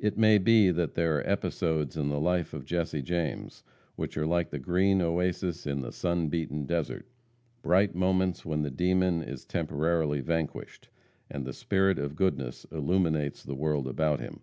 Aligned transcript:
It 0.00 0.18
may 0.18 0.38
be 0.38 0.72
that 0.72 0.94
there 0.96 1.18
are 1.18 1.22
episodes 1.24 1.96
in 1.96 2.08
the 2.08 2.18
life 2.18 2.52
of 2.52 2.64
Jesse 2.64 3.00
James 3.00 3.62
which 3.94 4.18
are 4.18 4.26
like 4.26 4.50
the 4.50 4.58
green 4.58 5.00
oasis 5.00 5.68
in 5.68 5.82
the 5.82 5.92
sun 5.92 6.26
beaten 6.26 6.66
desert 6.66 7.06
bright 7.62 7.94
moments 7.94 8.44
when 8.44 8.62
the 8.62 8.72
demon 8.72 9.22
is 9.22 9.44
temporarily 9.44 10.20
vanquished, 10.20 10.88
and 11.30 11.44
the 11.44 11.52
spirit 11.52 12.00
of 12.00 12.16
goodness 12.16 12.64
illuminates 12.72 13.44
the 13.44 13.54
world 13.54 13.86
about 13.86 14.18
him. 14.18 14.40